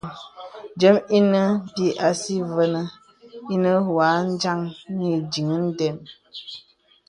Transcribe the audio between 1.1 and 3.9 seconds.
inə pī àsí vənə inə